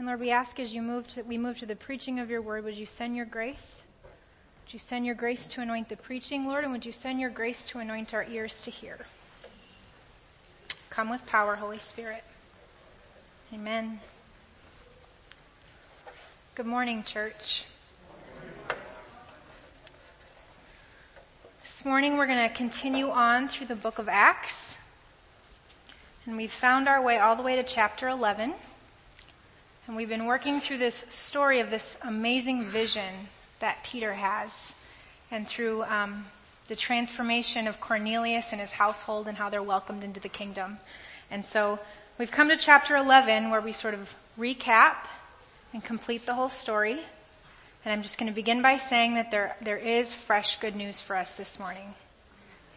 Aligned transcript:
And 0.00 0.06
Lord, 0.06 0.20
we 0.20 0.30
ask 0.30 0.58
as 0.58 0.72
you 0.72 0.80
move 0.80 1.06
to, 1.08 1.22
we 1.24 1.36
move 1.36 1.58
to 1.58 1.66
the 1.66 1.76
preaching 1.76 2.20
of 2.20 2.30
your 2.30 2.40
word, 2.40 2.64
would 2.64 2.74
you 2.74 2.86
send 2.86 3.14
your 3.16 3.26
grace? 3.26 3.82
Would 4.64 4.72
you 4.72 4.78
send 4.78 5.04
your 5.04 5.14
grace 5.14 5.46
to 5.48 5.60
anoint 5.60 5.90
the 5.90 5.96
preaching, 5.98 6.46
Lord, 6.46 6.64
and 6.64 6.72
would 6.72 6.86
you 6.86 6.92
send 6.92 7.20
your 7.20 7.28
grace 7.28 7.66
to 7.66 7.80
anoint 7.80 8.14
our 8.14 8.24
ears 8.24 8.62
to 8.62 8.70
hear? 8.70 8.96
Come 10.88 11.10
with 11.10 11.26
power, 11.26 11.54
Holy 11.54 11.78
Spirit. 11.78 12.24
Amen. 13.52 14.00
Good 16.54 16.64
morning, 16.64 17.04
church. 17.04 17.66
This 21.60 21.84
morning 21.84 22.16
we're 22.16 22.26
going 22.26 22.48
to 22.48 22.54
continue 22.54 23.10
on 23.10 23.48
through 23.48 23.66
the 23.66 23.76
book 23.76 23.98
of 23.98 24.08
Acts. 24.08 24.78
And 26.24 26.38
we've 26.38 26.50
found 26.50 26.88
our 26.88 27.02
way 27.02 27.18
all 27.18 27.36
the 27.36 27.42
way 27.42 27.54
to 27.56 27.62
chapter 27.62 28.08
11. 28.08 28.54
And 29.90 29.96
we've 29.96 30.08
been 30.08 30.26
working 30.26 30.60
through 30.60 30.78
this 30.78 30.94
story 31.08 31.58
of 31.58 31.68
this 31.68 31.98
amazing 32.02 32.62
vision 32.66 33.12
that 33.58 33.82
Peter 33.82 34.12
has. 34.12 34.72
And 35.32 35.48
through 35.48 35.82
um, 35.82 36.26
the 36.68 36.76
transformation 36.76 37.66
of 37.66 37.80
Cornelius 37.80 38.52
and 38.52 38.60
his 38.60 38.70
household 38.70 39.26
and 39.26 39.36
how 39.36 39.48
they're 39.50 39.64
welcomed 39.64 40.04
into 40.04 40.20
the 40.20 40.28
kingdom. 40.28 40.78
And 41.28 41.44
so 41.44 41.80
we've 42.18 42.30
come 42.30 42.50
to 42.50 42.56
chapter 42.56 42.94
11 42.94 43.50
where 43.50 43.60
we 43.60 43.72
sort 43.72 43.94
of 43.94 44.14
recap 44.38 44.94
and 45.72 45.82
complete 45.82 46.24
the 46.24 46.34
whole 46.34 46.50
story. 46.50 47.00
And 47.84 47.92
I'm 47.92 48.02
just 48.02 48.16
going 48.16 48.30
to 48.30 48.32
begin 48.32 48.62
by 48.62 48.76
saying 48.76 49.14
that 49.14 49.32
there, 49.32 49.56
there 49.60 49.76
is 49.76 50.14
fresh 50.14 50.60
good 50.60 50.76
news 50.76 51.00
for 51.00 51.16
us 51.16 51.34
this 51.34 51.58
morning. 51.58 51.94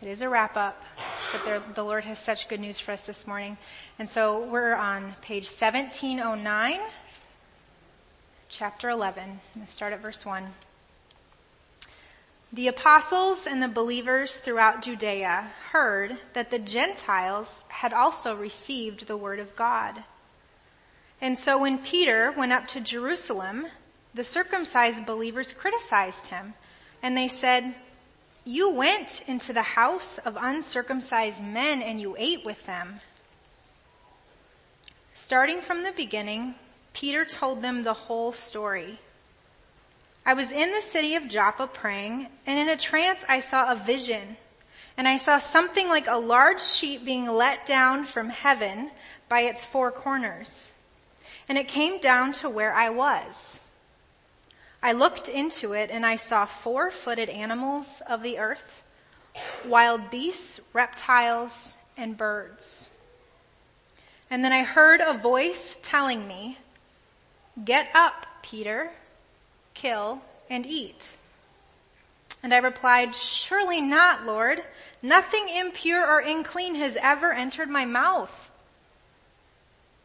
It 0.01 0.07
is 0.07 0.21
a 0.21 0.27
wrap 0.27 0.57
up, 0.57 0.83
but 1.31 1.45
there, 1.45 1.61
the 1.75 1.83
Lord 1.83 2.03
has 2.05 2.19
such 2.19 2.49
good 2.49 2.59
news 2.59 2.77
for 2.77 2.91
us 2.91 3.05
this 3.05 3.25
morning. 3.25 3.55
And 3.99 4.09
so 4.09 4.43
we're 4.43 4.75
on 4.75 5.13
page 5.21 5.45
1709, 5.45 6.81
chapter 8.55 8.87
11, 8.87 9.39
and 9.55 9.67
start 9.67 9.93
at 9.93 10.01
verse 10.01 10.23
1. 10.23 10.45
The 12.51 12.67
apostles 12.67 13.47
and 13.47 13.63
the 13.63 13.67
believers 13.67 14.35
throughout 14.35 14.83
Judea 14.83 15.47
heard 15.71 16.17
that 16.33 16.51
the 16.51 16.59
Gentiles 16.59 17.65
had 17.69 17.93
also 17.93 18.35
received 18.35 19.07
the 19.07 19.17
word 19.17 19.39
of 19.39 19.55
God. 19.55 20.03
And 21.19 21.35
so 21.35 21.57
when 21.57 21.79
Peter 21.79 22.31
went 22.31 22.51
up 22.51 22.67
to 22.69 22.79
Jerusalem, 22.79 23.65
the 24.13 24.23
circumcised 24.23 25.03
believers 25.07 25.51
criticized 25.51 26.27
him 26.27 26.53
and 27.01 27.17
they 27.17 27.29
said, 27.29 27.73
you 28.45 28.69
went 28.69 29.23
into 29.27 29.51
the 29.51 29.63
house 29.63 30.19
of 30.19 30.37
uncircumcised 30.39 31.41
men 31.41 31.81
and 31.81 31.99
you 31.99 32.15
ate 32.19 32.45
with 32.45 32.63
them. 32.67 32.99
Starting 35.15 35.61
from 35.61 35.81
the 35.81 35.93
beginning, 35.93 36.53
Peter 36.93 37.25
told 37.25 37.61
them 37.61 37.83
the 37.83 37.93
whole 37.93 38.31
story. 38.31 38.99
I 40.25 40.33
was 40.33 40.51
in 40.51 40.71
the 40.71 40.81
city 40.81 41.15
of 41.15 41.27
Joppa 41.27 41.67
praying 41.67 42.27
and 42.45 42.59
in 42.59 42.69
a 42.69 42.77
trance 42.77 43.25
I 43.27 43.39
saw 43.39 43.71
a 43.71 43.75
vision 43.75 44.37
and 44.95 45.07
I 45.07 45.17
saw 45.17 45.39
something 45.39 45.87
like 45.87 46.07
a 46.07 46.17
large 46.17 46.61
sheet 46.61 47.03
being 47.03 47.27
let 47.27 47.65
down 47.65 48.05
from 48.05 48.29
heaven 48.29 48.91
by 49.27 49.41
its 49.41 49.65
four 49.65 49.91
corners. 49.91 50.71
And 51.49 51.57
it 51.57 51.67
came 51.67 51.99
down 51.99 52.33
to 52.33 52.49
where 52.49 52.73
I 52.73 52.89
was. 52.89 53.59
I 54.81 54.91
looked 54.91 55.27
into 55.27 55.73
it 55.73 55.89
and 55.91 56.05
I 56.05 56.15
saw 56.15 56.45
four-footed 56.45 57.29
animals 57.29 58.01
of 58.07 58.21
the 58.21 58.37
earth, 58.37 58.83
wild 59.65 60.11
beasts, 60.11 60.61
reptiles, 60.73 61.75
and 61.97 62.15
birds. 62.15 62.89
And 64.29 64.43
then 64.43 64.53
I 64.53 64.63
heard 64.63 65.01
a 65.01 65.13
voice 65.13 65.77
telling 65.81 66.27
me, 66.27 66.57
get 67.63 67.87
up, 67.93 68.25
Peter, 68.41 68.91
kill 69.73 70.21
and 70.49 70.65
eat. 70.65 71.15
And 72.41 72.53
I 72.53 72.57
replied, 72.57 73.15
surely 73.15 73.81
not, 73.81 74.25
Lord. 74.25 74.61
Nothing 75.01 75.47
impure 75.49 76.05
or 76.05 76.19
unclean 76.19 76.75
has 76.75 76.97
ever 77.01 77.31
entered 77.31 77.69
my 77.69 77.85
mouth. 77.85 78.49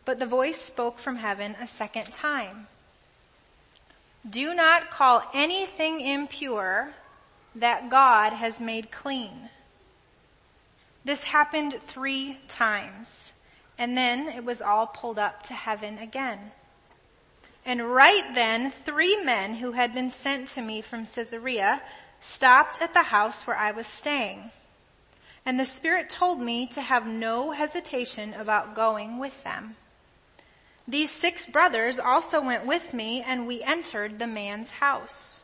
But 0.04 0.19
the 0.19 0.26
voice 0.26 0.60
spoke 0.60 0.98
from 0.98 1.16
heaven 1.16 1.56
a 1.60 1.66
second 1.66 2.12
time. 2.12 2.69
Do 4.28 4.54
not 4.54 4.91
call 4.91 5.22
anything 5.34 6.00
impure 6.00 6.91
that 7.54 7.91
God 7.91 8.32
has 8.32 8.60
made 8.60 8.91
clean. 8.91 9.50
This 11.04 11.25
happened 11.25 11.76
three 11.86 12.38
times 12.48 13.32
and 13.78 13.97
then 13.97 14.28
it 14.28 14.44
was 14.44 14.60
all 14.60 14.86
pulled 14.86 15.19
up 15.19 15.44
to 15.44 15.54
heaven 15.54 15.98
again. 15.98 16.38
And 17.68 17.82
right 17.92 18.24
then, 18.34 18.70
three 18.70 19.22
men 19.22 19.56
who 19.56 19.72
had 19.72 19.92
been 19.92 20.10
sent 20.10 20.48
to 20.48 20.62
me 20.62 20.80
from 20.80 21.04
Caesarea 21.04 21.82
stopped 22.18 22.80
at 22.80 22.94
the 22.94 23.02
house 23.02 23.46
where 23.46 23.58
I 23.58 23.72
was 23.72 23.86
staying. 23.86 24.52
And 25.44 25.60
the 25.60 25.66
Spirit 25.66 26.08
told 26.08 26.40
me 26.40 26.66
to 26.68 26.80
have 26.80 27.06
no 27.06 27.50
hesitation 27.50 28.32
about 28.32 28.74
going 28.74 29.18
with 29.18 29.44
them. 29.44 29.76
These 30.88 31.10
six 31.10 31.44
brothers 31.44 31.98
also 31.98 32.40
went 32.40 32.64
with 32.64 32.94
me 32.94 33.20
and 33.20 33.46
we 33.46 33.62
entered 33.62 34.18
the 34.18 34.26
man's 34.26 34.70
house. 34.70 35.42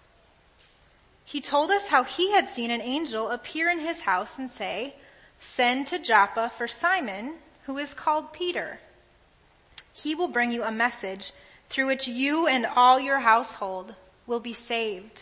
He 1.26 1.42
told 1.42 1.70
us 1.70 1.88
how 1.88 2.04
he 2.04 2.32
had 2.32 2.48
seen 2.48 2.70
an 2.70 2.80
angel 2.80 3.30
appear 3.30 3.68
in 3.68 3.80
his 3.80 4.00
house 4.00 4.38
and 4.38 4.50
say, 4.50 4.94
send 5.41 5.88
to 5.88 5.98
Joppa 5.98 6.48
for 6.48 6.68
Simon, 6.68 7.34
who 7.66 7.76
is 7.76 7.92
called 7.92 8.32
Peter. 8.32 8.78
He 9.92 10.14
will 10.14 10.28
bring 10.28 10.52
you 10.52 10.62
a 10.64 10.72
message 10.72 11.32
through 11.69 11.86
which 11.86 12.06
you 12.06 12.47
and 12.47 12.66
all 12.66 13.00
your 13.00 13.20
household 13.20 13.94
will 14.26 14.41
be 14.41 14.52
saved. 14.52 15.20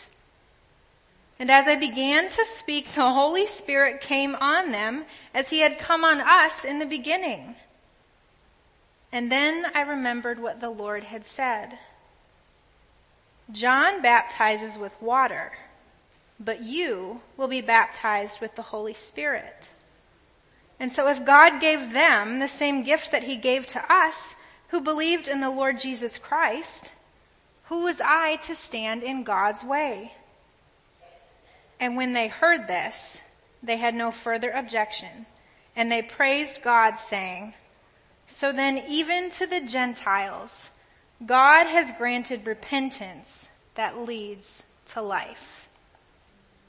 And 1.39 1.49
as 1.51 1.67
I 1.67 1.75
began 1.75 2.29
to 2.29 2.45
speak, 2.53 2.93
the 2.93 3.11
Holy 3.11 3.45
Spirit 3.45 4.01
came 4.01 4.35
on 4.35 4.71
them 4.71 5.03
as 5.33 5.49
he 5.49 5.59
had 5.59 5.79
come 5.79 6.03
on 6.03 6.21
us 6.21 6.63
in 6.63 6.79
the 6.79 6.85
beginning. 6.85 7.55
And 9.11 9.31
then 9.31 9.65
I 9.75 9.81
remembered 9.81 10.39
what 10.39 10.61
the 10.61 10.69
Lord 10.69 11.03
had 11.03 11.25
said. 11.25 11.77
John 13.51 14.01
baptizes 14.01 14.77
with 14.77 14.93
water, 15.01 15.51
but 16.39 16.63
you 16.63 17.21
will 17.35 17.47
be 17.47 17.61
baptized 17.61 18.39
with 18.39 18.55
the 18.55 18.61
Holy 18.61 18.93
Spirit. 18.93 19.69
And 20.79 20.91
so 20.91 21.07
if 21.09 21.25
God 21.25 21.61
gave 21.61 21.91
them 21.93 22.39
the 22.39 22.47
same 22.47 22.83
gift 22.83 23.11
that 23.11 23.23
he 23.23 23.37
gave 23.37 23.67
to 23.67 23.93
us 23.93 24.35
who 24.73 24.81
believed 24.81 25.27
in 25.27 25.39
the 25.39 25.51
Lord 25.51 25.77
Jesus 25.77 26.17
Christ, 26.17 26.93
who 27.65 27.83
was 27.83 28.01
I 28.03 28.37
to 28.37 28.55
stand 28.55 29.03
in 29.03 29.23
God's 29.23 29.63
way? 29.63 30.11
And 31.79 31.95
when 31.95 32.13
they 32.13 32.27
heard 32.27 32.67
this, 32.67 33.21
they 33.61 33.77
had 33.77 33.93
no 33.93 34.09
further 34.09 34.49
objection 34.49 35.27
and 35.75 35.91
they 35.91 36.01
praised 36.01 36.63
God 36.63 36.95
saying, 36.95 37.53
so 38.25 38.51
then 38.51 38.81
even 38.89 39.29
to 39.31 39.45
the 39.45 39.61
Gentiles, 39.61 40.71
God 41.23 41.67
has 41.67 41.95
granted 41.99 42.47
repentance 42.47 43.49
that 43.75 43.99
leads 43.99 44.63
to 44.87 45.03
life. 45.03 45.67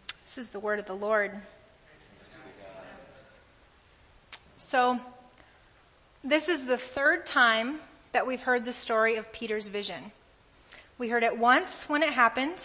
This 0.08 0.36
is 0.36 0.48
the 0.50 0.60
word 0.60 0.78
of 0.78 0.84
the 0.84 0.92
Lord. 0.92 1.32
So, 4.58 5.00
this 6.22 6.50
is 6.50 6.66
the 6.66 6.76
third 6.76 7.24
time 7.24 7.78
that 8.14 8.28
we've 8.28 8.42
heard 8.44 8.64
the 8.64 8.72
story 8.72 9.16
of 9.16 9.32
Peter's 9.32 9.66
vision. 9.66 10.00
We 10.98 11.08
heard 11.08 11.24
it 11.24 11.36
once 11.36 11.88
when 11.88 12.04
it 12.04 12.12
happened, 12.12 12.64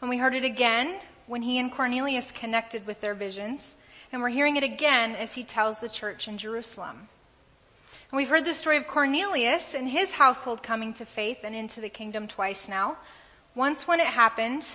and 0.00 0.08
we 0.08 0.16
heard 0.16 0.34
it 0.34 0.46
again 0.46 0.98
when 1.26 1.42
he 1.42 1.58
and 1.58 1.70
Cornelius 1.70 2.30
connected 2.30 2.86
with 2.86 3.02
their 3.02 3.12
visions, 3.12 3.74
and 4.10 4.22
we're 4.22 4.30
hearing 4.30 4.56
it 4.56 4.62
again 4.62 5.14
as 5.14 5.34
he 5.34 5.44
tells 5.44 5.78
the 5.78 5.90
church 5.90 6.26
in 6.26 6.38
Jerusalem. 6.38 7.08
And 8.10 8.16
we've 8.16 8.30
heard 8.30 8.46
the 8.46 8.54
story 8.54 8.78
of 8.78 8.88
Cornelius 8.88 9.74
and 9.74 9.86
his 9.86 10.12
household 10.12 10.62
coming 10.62 10.94
to 10.94 11.04
faith 11.04 11.40
and 11.44 11.54
into 11.54 11.82
the 11.82 11.90
kingdom 11.90 12.26
twice 12.26 12.66
now. 12.66 12.96
Once 13.54 13.86
when 13.86 14.00
it 14.00 14.06
happened, 14.06 14.66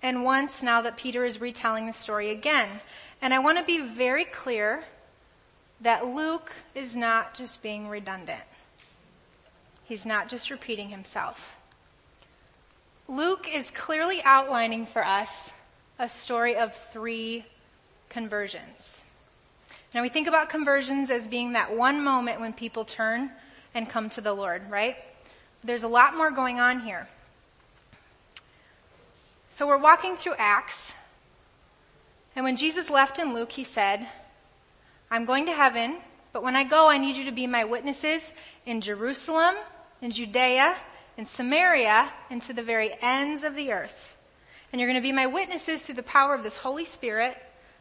and 0.00 0.22
once 0.22 0.62
now 0.62 0.82
that 0.82 0.96
Peter 0.96 1.24
is 1.24 1.40
retelling 1.40 1.86
the 1.86 1.92
story 1.92 2.30
again. 2.30 2.68
And 3.20 3.34
I 3.34 3.40
want 3.40 3.58
to 3.58 3.64
be 3.64 3.80
very 3.80 4.24
clear 4.24 4.84
that 5.80 6.06
Luke 6.06 6.52
is 6.76 6.96
not 6.96 7.34
just 7.34 7.64
being 7.64 7.88
redundant. 7.88 8.44
He's 9.88 10.04
not 10.04 10.28
just 10.28 10.50
repeating 10.50 10.90
himself. 10.90 11.56
Luke 13.08 13.48
is 13.50 13.70
clearly 13.70 14.20
outlining 14.22 14.84
for 14.84 15.02
us 15.02 15.54
a 15.98 16.10
story 16.10 16.56
of 16.56 16.74
three 16.92 17.46
conversions. 18.10 19.02
Now 19.94 20.02
we 20.02 20.10
think 20.10 20.28
about 20.28 20.50
conversions 20.50 21.10
as 21.10 21.26
being 21.26 21.52
that 21.52 21.74
one 21.74 22.04
moment 22.04 22.38
when 22.38 22.52
people 22.52 22.84
turn 22.84 23.32
and 23.74 23.88
come 23.88 24.10
to 24.10 24.20
the 24.20 24.34
Lord, 24.34 24.70
right? 24.70 24.96
There's 25.64 25.84
a 25.84 25.88
lot 25.88 26.14
more 26.14 26.30
going 26.30 26.60
on 26.60 26.80
here. 26.80 27.08
So 29.48 29.66
we're 29.66 29.78
walking 29.78 30.16
through 30.16 30.34
Acts, 30.36 30.92
and 32.36 32.44
when 32.44 32.58
Jesus 32.58 32.90
left 32.90 33.18
in 33.18 33.32
Luke, 33.32 33.52
he 33.52 33.64
said, 33.64 34.06
I'm 35.10 35.24
going 35.24 35.46
to 35.46 35.52
heaven, 35.52 35.96
but 36.34 36.42
when 36.42 36.56
I 36.56 36.64
go, 36.64 36.90
I 36.90 36.98
need 36.98 37.16
you 37.16 37.24
to 37.24 37.32
be 37.32 37.46
my 37.46 37.64
witnesses 37.64 38.34
in 38.66 38.82
Jerusalem 38.82 39.54
in 40.00 40.10
Judea, 40.10 40.76
in 41.16 41.26
Samaria, 41.26 42.08
and 42.30 42.40
to 42.42 42.52
the 42.52 42.62
very 42.62 42.92
ends 43.00 43.42
of 43.42 43.54
the 43.54 43.72
earth. 43.72 44.16
And 44.72 44.80
you're 44.80 44.88
going 44.88 45.00
to 45.00 45.06
be 45.06 45.12
my 45.12 45.26
witnesses 45.26 45.82
through 45.82 45.96
the 45.96 46.02
power 46.02 46.34
of 46.34 46.42
this 46.42 46.56
Holy 46.56 46.84
Spirit 46.84 47.36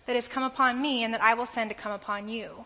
that 0.06 0.16
has 0.16 0.28
come 0.28 0.44
upon 0.44 0.82
me 0.82 1.04
and 1.04 1.14
that 1.14 1.22
I 1.22 1.34
will 1.34 1.46
send 1.46 1.70
to 1.70 1.76
come 1.76 1.92
upon 1.92 2.30
you. 2.30 2.66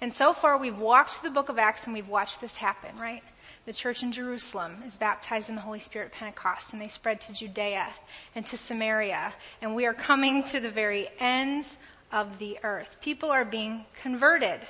And 0.00 0.12
so 0.12 0.32
far 0.32 0.58
we've 0.58 0.78
walked 0.78 1.12
through 1.12 1.30
the 1.30 1.34
book 1.34 1.48
of 1.48 1.58
Acts 1.58 1.84
and 1.84 1.94
we've 1.94 2.08
watched 2.08 2.40
this 2.40 2.56
happen, 2.56 2.96
right? 2.98 3.22
The 3.64 3.72
church 3.72 4.02
in 4.02 4.12
Jerusalem 4.12 4.82
is 4.86 4.96
baptized 4.96 5.48
in 5.48 5.54
the 5.54 5.60
Holy 5.60 5.80
Spirit 5.80 6.06
at 6.06 6.12
Pentecost 6.12 6.72
and 6.72 6.80
they 6.80 6.88
spread 6.88 7.20
to 7.22 7.32
Judea 7.32 7.88
and 8.34 8.46
to 8.46 8.56
Samaria. 8.56 9.32
And 9.62 9.74
we 9.74 9.86
are 9.86 9.94
coming 9.94 10.44
to 10.44 10.60
the 10.60 10.70
very 10.70 11.08
ends 11.18 11.78
of 12.12 12.38
the 12.38 12.58
earth. 12.62 12.98
People 13.00 13.30
are 13.30 13.44
being 13.44 13.84
converted. 14.02 14.60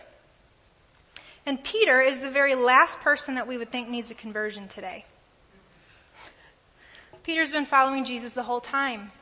And 1.47 1.63
Peter 1.63 2.01
is 2.01 2.21
the 2.21 2.31
very 2.31 2.57
last 2.57 3.01
person 3.01 3.37
that 3.37 3.47
we 3.47 3.57
would 3.57 3.71
think 3.71 3.89
needs 3.89 4.11
a 4.11 4.15
conversion 4.15 4.67
today. 4.67 5.05
Peter's 7.23 7.53
been 7.53 7.65
following 7.65 8.05
Jesus 8.05 8.33
the 8.33 8.43
whole 8.43 8.61
time. 8.61 9.13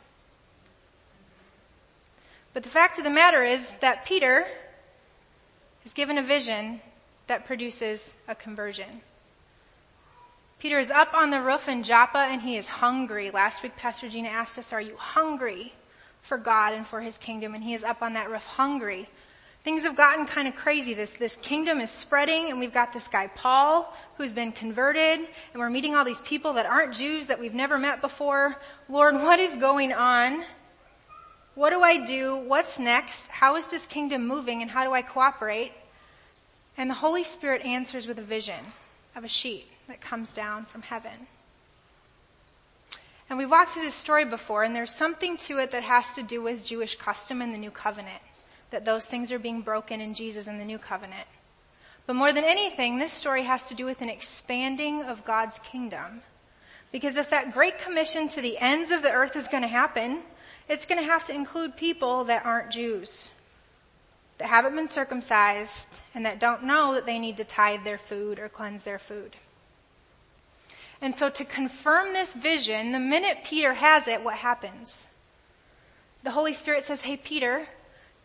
But 2.55 2.62
the 2.62 2.71
fact 2.71 2.99
of 2.99 3.05
the 3.05 3.11
matter 3.11 3.44
is 3.44 3.71
that 3.81 4.06
Peter 4.06 4.47
is 5.85 5.93
given 5.93 6.17
a 6.17 6.23
vision 6.23 6.81
that 7.26 7.44
produces 7.44 8.15
a 8.26 8.35
conversion. 8.35 9.03
Peter 10.61 10.79
is 10.79 10.91
up 10.91 11.12
on 11.12 11.31
the 11.31 11.43
roof 11.43 11.69
in 11.69 11.82
Joppa 11.82 12.19
and 12.19 12.41
he 12.41 12.56
is 12.56 12.69
hungry. 12.69 13.31
Last 13.31 13.62
week 13.62 13.76
Pastor 13.76 14.09
Gina 14.09 14.29
asked 14.29 14.59
us, 14.59 14.73
are 14.73 14.81
you 14.81 14.97
hungry 14.97 15.75
for 16.23 16.38
God 16.38 16.73
and 16.73 16.87
for 16.87 17.03
his 17.03 17.19
kingdom? 17.19 17.55
And 17.55 17.62
he 17.62 17.75
is 17.75 17.85
up 17.85 18.03
on 18.03 18.15
that 18.15 18.31
roof 18.31 18.47
hungry. 18.47 19.09
Things 19.64 19.84
have 19.84 19.96
gotten 19.96 20.26
kind 20.26 20.46
of 20.46 20.55
crazy. 20.55 20.93
This, 20.93 21.12
this 21.12 21.37
kingdom 21.37 21.81
is 21.81 21.90
spreading 21.90 22.50
and 22.50 22.61
we've 22.61 22.72
got 22.72 22.93
this 22.93 23.08
guy 23.08 23.28
Paul 23.28 23.90
who's 24.19 24.31
been 24.31 24.52
converted 24.52 25.20
and 25.20 25.26
we're 25.56 25.70
meeting 25.70 25.94
all 25.94 26.05
these 26.05 26.20
people 26.20 26.52
that 26.52 26.66
aren't 26.66 26.93
Jews 26.93 27.28
that 27.28 27.40
we've 27.40 27.55
never 27.55 27.78
met 27.78 28.02
before. 28.02 28.56
Lord, 28.90 29.14
what 29.14 29.40
is 29.40 29.55
going 29.55 29.94
on? 29.94 30.44
What 31.55 31.70
do 31.70 31.81
I 31.81 32.05
do? 32.05 32.37
What's 32.37 32.78
next? 32.78 33.28
How 33.28 33.56
is 33.56 33.66
this 33.69 33.87
kingdom 33.87 34.28
moving 34.28 34.61
and 34.61 34.70
how 34.70 34.84
do 34.84 34.93
I 34.93 35.00
cooperate? 35.00 35.72
And 36.76 36.90
the 36.90 36.94
Holy 36.94 37.25
Spirit 37.25 37.62
answers 37.64 38.06
with 38.06 38.19
a 38.19 38.22
vision 38.22 38.61
of 39.16 39.25
a 39.25 39.28
sheet 39.28 39.66
that 39.88 40.02
comes 40.02 40.34
down 40.34 40.66
from 40.66 40.82
heaven. 40.82 41.26
And 43.31 43.38
we've 43.38 43.50
walked 43.50 43.70
through 43.70 43.84
this 43.84 43.94
story 43.94 44.26
before 44.26 44.62
and 44.62 44.76
there's 44.76 44.94
something 44.94 45.38
to 45.38 45.58
it 45.58 45.70
that 45.70 45.84
has 45.84 46.12
to 46.16 46.22
do 46.22 46.43
with 46.43 46.66
Jewish 46.66 46.96
custom 46.96 47.40
in 47.40 47.52
the 47.52 47.58
new 47.58 47.70
covenant. 47.70 48.20
That 48.70 48.84
those 48.84 49.06
things 49.06 49.31
are 49.32 49.38
being 49.38 49.61
broken 49.62 50.00
in 50.00 50.14
Jesus 50.14 50.46
in 50.46 50.58
the 50.58 50.64
new 50.64 50.78
covenant. 50.78 51.26
But 52.06 52.16
more 52.16 52.32
than 52.32 52.44
anything, 52.44 52.99
this 52.99 53.12
story 53.12 53.44
has 53.44 53.64
to 53.64 53.75
do 53.75 53.84
with 53.84 54.02
an 54.02 54.11
expanding 54.11 55.02
of 55.02 55.25
God's 55.25 55.58
kingdom. 55.61 56.22
Because 56.93 57.16
if 57.16 57.31
that 57.31 57.52
great 57.52 57.78
commission 57.78 58.28
to 58.28 58.40
the 58.40 58.58
ends 58.58 58.90
of 58.90 59.02
the 59.02 59.11
earth 59.11 59.37
is 59.37 59.49
going 59.49 59.62
to 59.62 59.69
happen, 59.69 60.20
it's 60.69 60.87
going 60.87 61.00
to 61.00 61.06
have 61.06 61.25
to 61.25 61.34
include 61.34 61.76
people 61.76 62.25
that 62.25 62.44
aren't 62.44 62.70
Jews 62.70 63.28
that 64.38 64.49
haven't 64.49 64.75
been 64.75 64.88
circumcised 64.88 66.00
and 66.14 66.26
that 66.26 66.40
don't 66.40 66.64
know 66.64 66.94
that 66.94 67.06
they 67.06 67.19
need 67.19 67.37
to 67.37 67.44
tithe 67.44 67.84
their 67.84 67.99
food 67.99 68.38
or 68.38 68.49
cleanse 68.49 68.82
their 68.82 68.99
food. 68.99 69.37
And 71.00 71.14
so 71.14 71.28
to 71.31 71.44
confirm 71.44 72.12
this 72.12 72.34
vision, 72.34 72.93
the 72.93 72.99
minute 72.99 73.38
Peter 73.44 73.75
has 73.75 74.08
it, 74.08 74.25
what 74.25 74.37
happens? 74.37 75.08
The 76.22 76.31
Holy 76.31 76.52
Spirit 76.52 76.82
says, 76.82 77.02
hey 77.02 77.16
Peter, 77.16 77.66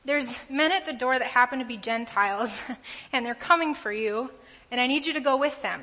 there's 0.05 0.39
men 0.49 0.71
at 0.71 0.85
the 0.85 0.93
door 0.93 1.17
that 1.17 1.27
happen 1.27 1.59
to 1.59 1.65
be 1.65 1.77
Gentiles 1.77 2.61
and 3.13 3.25
they're 3.25 3.35
coming 3.35 3.75
for 3.75 3.91
you 3.91 4.31
and 4.71 4.79
I 4.79 4.87
need 4.87 5.05
you 5.05 5.13
to 5.13 5.19
go 5.19 5.37
with 5.37 5.61
them. 5.61 5.81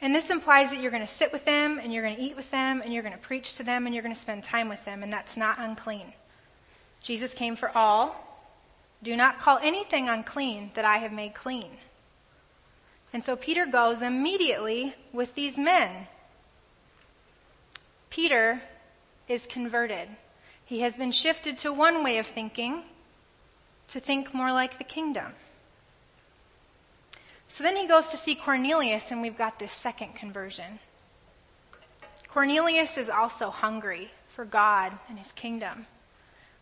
And 0.00 0.14
this 0.14 0.30
implies 0.30 0.70
that 0.70 0.80
you're 0.80 0.90
going 0.90 1.06
to 1.06 1.12
sit 1.12 1.32
with 1.32 1.44
them 1.44 1.78
and 1.78 1.92
you're 1.92 2.02
going 2.02 2.16
to 2.16 2.22
eat 2.22 2.36
with 2.36 2.50
them 2.50 2.80
and 2.82 2.92
you're 2.92 3.04
going 3.04 3.14
to 3.14 3.20
preach 3.20 3.54
to 3.58 3.62
them 3.62 3.86
and 3.86 3.94
you're 3.94 4.02
going 4.02 4.14
to 4.14 4.20
spend 4.20 4.42
time 4.42 4.68
with 4.68 4.84
them 4.84 5.02
and 5.02 5.12
that's 5.12 5.36
not 5.36 5.58
unclean. 5.58 6.12
Jesus 7.00 7.34
came 7.34 7.56
for 7.56 7.76
all 7.76 8.28
do 9.02 9.16
not 9.16 9.40
call 9.40 9.58
anything 9.62 10.08
unclean 10.08 10.70
that 10.74 10.84
I 10.84 10.98
have 10.98 11.12
made 11.12 11.34
clean. 11.34 11.70
And 13.12 13.24
so 13.24 13.36
Peter 13.36 13.66
goes 13.66 14.00
immediately 14.00 14.94
with 15.12 15.34
these 15.34 15.58
men. 15.58 16.06
Peter 18.10 18.62
is 19.28 19.46
converted. 19.46 20.08
He 20.72 20.80
has 20.80 20.96
been 20.96 21.12
shifted 21.12 21.58
to 21.58 21.72
one 21.74 22.02
way 22.02 22.16
of 22.16 22.26
thinking 22.26 22.82
to 23.88 24.00
think 24.00 24.32
more 24.32 24.50
like 24.50 24.78
the 24.78 24.84
kingdom. 24.84 25.30
So 27.46 27.62
then 27.62 27.76
he 27.76 27.86
goes 27.86 28.08
to 28.08 28.16
see 28.16 28.34
Cornelius 28.34 29.10
and 29.10 29.20
we've 29.20 29.36
got 29.36 29.58
this 29.58 29.74
second 29.74 30.14
conversion. 30.14 30.78
Cornelius 32.26 32.96
is 32.96 33.10
also 33.10 33.50
hungry 33.50 34.10
for 34.28 34.46
God 34.46 34.98
and 35.10 35.18
his 35.18 35.32
kingdom. 35.32 35.84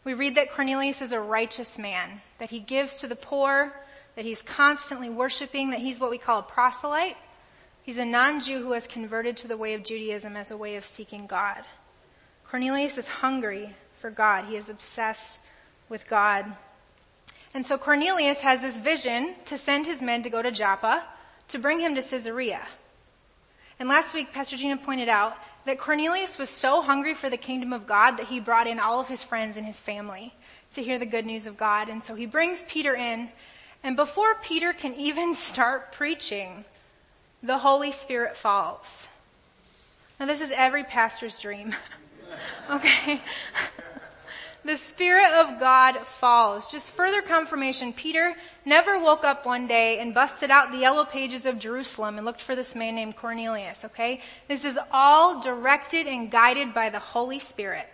We 0.03 0.15
read 0.15 0.35
that 0.35 0.51
Cornelius 0.51 1.03
is 1.03 1.13
a 1.13 1.21
righteous 1.21 1.79
man, 1.79 2.21
that 2.39 2.51
he 2.51 2.59
gives 2.59 2.95
to 2.95 3.07
the 3.07 3.15
poor, 3.15 3.73
that 4.17 4.25
he's 4.25 4.43
constantly 4.43 5.09
worshiping, 5.09 5.71
that 5.71 5.79
he's 5.79 6.01
what 6.01 6.11
we 6.11 6.19
call 6.19 6.41
a 6.41 6.43
proselyte. 6.43 7.17
He's 7.85 7.99
a 7.99 8.05
non-Jew 8.05 8.61
who 8.61 8.73
has 8.73 8.89
converted 8.89 9.37
to 9.37 9.47
the 9.47 9.57
way 9.57 9.75
of 9.75 9.85
Judaism 9.85 10.37
as 10.37 10.51
a 10.51 10.57
way 10.57 10.75
of 10.75 10.85
seeking 10.85 11.29
God. 11.29 11.63
Cornelius 12.51 12.99
is 12.99 13.07
hungry 13.07 13.73
for 14.01 14.11
God. 14.11 14.47
He 14.47 14.57
is 14.57 14.69
obsessed 14.69 15.41
with 15.89 16.09
God. 16.09 16.47
And 17.53 17.67
so 17.67 17.77
Cornelius 17.77 18.41
has 18.41 18.61
this 18.61 18.79
vision 18.79 19.35
to 19.47 19.59
send 19.59 19.87
his 19.87 20.01
men 20.01 20.23
to 20.23 20.31
go 20.31 20.41
to 20.41 20.51
Joppa 20.51 21.07
to 21.49 21.59
bring 21.59 21.81
him 21.81 21.95
to 21.97 22.03
Caesarea. 22.03 22.67
And 23.79 23.89
last 23.89 24.15
week, 24.15 24.33
Pastor 24.33 24.57
Gina 24.57 24.77
pointed 24.77 25.09
out 25.09 25.37
that 25.65 25.79
Cornelius 25.79 26.39
was 26.39 26.49
so 26.49 26.81
hungry 26.81 27.15
for 27.15 27.29
the 27.29 27.37
kingdom 27.37 27.73
of 27.73 27.87
God 27.87 28.13
that 28.17 28.27
he 28.27 28.41
brought 28.41 28.67
in 28.67 28.79
all 28.79 29.01
of 29.01 29.09
his 29.09 29.23
friends 29.23 29.57
and 29.57 29.67
his 29.67 29.81
family 29.81 30.33
to 30.75 30.83
hear 30.83 30.99
the 30.99 31.07
good 31.07 31.27
news 31.27 31.47
of 31.47 31.57
God. 31.57 31.89
And 31.89 32.03
so 32.03 32.15
he 32.15 32.27
brings 32.27 32.65
Peter 32.69 32.95
in, 32.95 33.29
and 33.83 33.97
before 33.97 34.35
Peter 34.37 34.73
can 34.73 34.95
even 34.95 35.35
start 35.35 35.93
preaching, 35.93 36.65
the 37.43 37.59
Holy 37.59 37.91
Spirit 37.91 38.37
falls. 38.37 39.09
Now 40.19 40.27
this 40.27 40.41
is 40.41 40.53
every 40.55 40.85
pastor's 40.85 41.39
dream. 41.39 41.75
okay? 42.71 43.23
the 44.65 44.77
Spirit 44.77 45.33
of 45.33 45.59
God 45.59 45.99
falls. 46.07 46.71
Just 46.71 46.93
further 46.93 47.23
confirmation, 47.23 47.93
Peter 47.93 48.33
never 48.65 48.99
woke 48.99 49.25
up 49.25 49.47
one 49.47 49.67
day 49.67 49.99
and 49.99 50.15
busted 50.15 50.51
out 50.51 50.71
the 50.71 50.79
yellow 50.79 51.05
pages 51.05 51.47
of 51.47 51.59
Jerusalem 51.59 52.17
and 52.17 52.27
looked 52.27 52.43
for 52.43 52.55
this 52.55 52.75
man 52.75 52.95
named 52.95 53.17
Cornelius, 53.17 53.85
okay? 53.85 54.21
This 54.49 54.65
is 54.65 54.79
all 54.93 55.41
directed 55.41 56.07
and 56.07 56.31
guided 56.31 56.75
by 56.75 56.91
the 56.91 56.99
Holy 56.99 57.39
Spirit. 57.39 57.89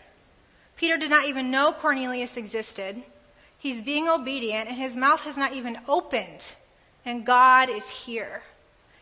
Peter 0.77 0.97
did 0.97 1.11
not 1.11 1.27
even 1.27 1.51
know 1.51 1.73
Cornelius 1.73 2.37
existed. 2.37 3.03
He's 3.59 3.81
being 3.81 4.09
obedient 4.09 4.69
and 4.69 4.77
his 4.77 4.95
mouth 4.95 5.23
has 5.23 5.39
not 5.39 5.55
even 5.55 5.79
opened. 5.89 6.45
And 7.05 7.25
God 7.25 7.71
is 7.71 7.89
here. 7.89 8.43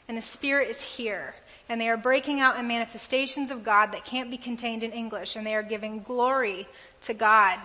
And 0.06 0.16
the 0.16 0.22
Spirit 0.22 0.68
is 0.68 0.80
here. 0.80 1.34
And 1.68 1.80
they 1.80 1.88
are 1.88 1.96
breaking 1.96 2.40
out 2.40 2.58
in 2.58 2.66
manifestations 2.66 3.50
of 3.50 3.64
God 3.64 3.92
that 3.92 4.04
can't 4.04 4.30
be 4.30 4.36
contained 4.36 4.82
in 4.82 4.92
English. 4.92 5.36
And 5.36 5.46
they 5.46 5.54
are 5.54 5.62
giving 5.62 6.02
glory 6.02 6.66
to 7.02 7.14
God. 7.14 7.58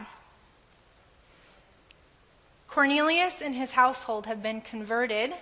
Cornelius 2.70 3.42
and 3.42 3.56
his 3.56 3.72
household 3.72 4.28
have 4.28 4.44
been 4.44 4.62
converted 4.62 5.34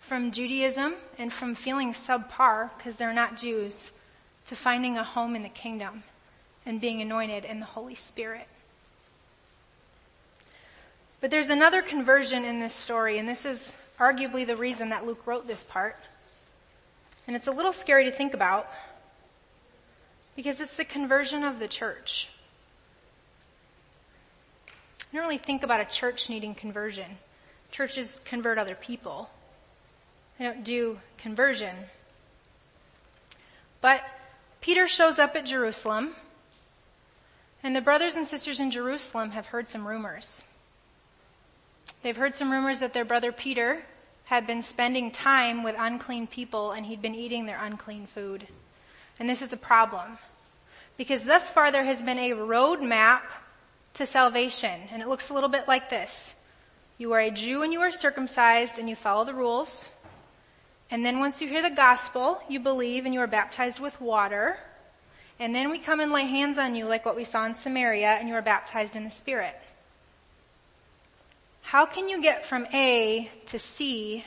from 0.00 0.32
Judaism 0.32 0.94
and 1.16 1.32
from 1.32 1.54
feeling 1.54 1.92
subpar 1.92 2.70
because 2.76 2.96
they're 2.96 3.14
not 3.14 3.38
Jews 3.38 3.92
to 4.46 4.56
finding 4.56 4.98
a 4.98 5.04
home 5.04 5.36
in 5.36 5.42
the 5.42 5.48
kingdom 5.48 6.02
and 6.66 6.80
being 6.80 7.00
anointed 7.00 7.44
in 7.44 7.60
the 7.60 7.66
Holy 7.66 7.94
Spirit. 7.94 8.48
But 11.20 11.30
there's 11.30 11.50
another 11.50 11.82
conversion 11.82 12.44
in 12.44 12.58
this 12.58 12.74
story, 12.74 13.18
and 13.18 13.28
this 13.28 13.44
is 13.44 13.76
arguably 13.98 14.44
the 14.44 14.56
reason 14.56 14.88
that 14.88 15.06
Luke 15.06 15.24
wrote 15.24 15.46
this 15.46 15.62
part. 15.62 15.96
And 17.32 17.38
it's 17.38 17.46
a 17.46 17.50
little 17.50 17.72
scary 17.72 18.04
to 18.04 18.10
think 18.10 18.34
about 18.34 18.70
because 20.36 20.60
it's 20.60 20.76
the 20.76 20.84
conversion 20.84 21.44
of 21.44 21.58
the 21.58 21.66
church. 21.66 22.28
I 24.68 25.16
don't 25.16 25.22
really 25.22 25.38
think 25.38 25.62
about 25.62 25.80
a 25.80 25.86
church 25.86 26.28
needing 26.28 26.54
conversion. 26.54 27.06
Churches 27.70 28.20
convert 28.26 28.58
other 28.58 28.74
people. 28.74 29.30
They 30.38 30.44
don't 30.44 30.62
do 30.62 31.00
conversion. 31.16 31.74
But 33.80 34.02
Peter 34.60 34.86
shows 34.86 35.18
up 35.18 35.34
at 35.34 35.46
Jerusalem, 35.46 36.10
and 37.62 37.74
the 37.74 37.80
brothers 37.80 38.14
and 38.14 38.26
sisters 38.26 38.60
in 38.60 38.70
Jerusalem 38.70 39.30
have 39.30 39.46
heard 39.46 39.70
some 39.70 39.88
rumors. 39.88 40.42
They've 42.02 42.14
heard 42.14 42.34
some 42.34 42.52
rumors 42.52 42.80
that 42.80 42.92
their 42.92 43.06
brother 43.06 43.32
Peter 43.32 43.82
had 44.24 44.46
been 44.46 44.62
spending 44.62 45.10
time 45.10 45.62
with 45.62 45.76
unclean 45.78 46.26
people 46.26 46.72
and 46.72 46.86
he'd 46.86 47.02
been 47.02 47.14
eating 47.14 47.46
their 47.46 47.62
unclean 47.62 48.06
food. 48.06 48.46
And 49.18 49.28
this 49.28 49.42
is 49.42 49.52
a 49.52 49.56
problem. 49.56 50.18
Because 50.96 51.24
thus 51.24 51.48
far 51.48 51.72
there 51.72 51.84
has 51.84 52.02
been 52.02 52.18
a 52.18 52.30
roadmap 52.30 53.22
to 53.94 54.06
salvation. 54.06 54.80
And 54.90 55.02
it 55.02 55.08
looks 55.08 55.30
a 55.30 55.34
little 55.34 55.48
bit 55.48 55.68
like 55.68 55.90
this. 55.90 56.34
You 56.98 57.12
are 57.12 57.20
a 57.20 57.30
Jew 57.30 57.62
and 57.62 57.72
you 57.72 57.80
are 57.80 57.90
circumcised 57.90 58.78
and 58.78 58.88
you 58.88 58.96
follow 58.96 59.24
the 59.24 59.34
rules. 59.34 59.90
And 60.90 61.04
then 61.04 61.20
once 61.20 61.40
you 61.40 61.48
hear 61.48 61.62
the 61.62 61.74
gospel, 61.74 62.40
you 62.48 62.60
believe 62.60 63.06
and 63.06 63.14
you 63.14 63.20
are 63.20 63.26
baptized 63.26 63.80
with 63.80 64.00
water. 64.00 64.58
And 65.40 65.54
then 65.54 65.70
we 65.70 65.78
come 65.78 66.00
and 66.00 66.12
lay 66.12 66.26
hands 66.26 66.58
on 66.58 66.74
you 66.74 66.84
like 66.84 67.04
what 67.04 67.16
we 67.16 67.24
saw 67.24 67.46
in 67.46 67.54
Samaria 67.54 68.12
and 68.12 68.28
you 68.28 68.34
are 68.34 68.42
baptized 68.42 68.94
in 68.94 69.04
the 69.04 69.10
Spirit. 69.10 69.56
How 71.72 71.86
can 71.86 72.10
you 72.10 72.20
get 72.20 72.44
from 72.44 72.66
A 72.74 73.30
to 73.46 73.58
C 73.58 74.26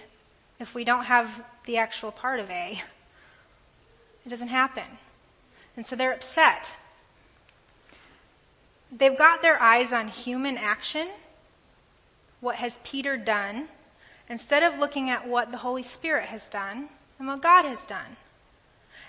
if 0.60 0.74
we 0.74 0.84
don't 0.84 1.04
have 1.04 1.44
the 1.66 1.78
actual 1.78 2.12
part 2.12 2.40
of 2.40 2.50
A? 2.50 2.82
It 4.26 4.30
doesn't 4.30 4.48
happen. 4.48 4.98
And 5.78 5.86
so 5.86 5.96
they're 5.96 6.12
upset. 6.12 6.76
They've 8.92 9.16
got 9.16 9.44
their 9.44 9.62
eyes 9.62 9.94
on 9.94 10.08
human 10.08 10.58
action. 10.58 11.08
What 12.42 12.56
has 12.56 12.80
Peter 12.84 13.16
done? 13.16 13.68
Instead 14.28 14.64
of 14.64 14.80
looking 14.80 15.12
at 15.12 15.28
what 15.28 15.52
the 15.52 15.58
Holy 15.58 15.84
Spirit 15.84 16.26
has 16.30 16.50
done 16.50 16.90
and 17.20 17.28
what 17.28 17.44
God 17.44 17.66
has 17.66 17.86
done. 17.86 18.18